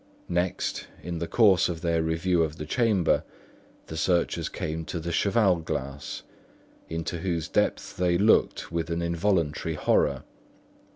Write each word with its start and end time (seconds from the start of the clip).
Next, 0.29 0.87
in 1.03 1.19
the 1.19 1.27
course 1.27 1.69
of 1.69 1.81
their 1.81 2.01
review 2.01 2.41
of 2.41 2.57
the 2.57 2.65
chamber, 2.65 3.23
the 3.85 3.95
searchers 3.95 4.49
came 4.49 4.83
to 4.85 4.99
the 4.99 5.11
cheval 5.11 5.57
glass, 5.57 6.23
into 6.89 7.19
whose 7.19 7.47
depths 7.47 7.93
they 7.93 8.17
looked 8.17 8.71
with 8.71 8.89
an 8.89 9.03
involuntary 9.03 9.75
horror. 9.75 10.23